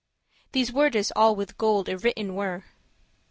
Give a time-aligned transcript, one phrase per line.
[0.53, 2.63] These wordes all with gold y written were.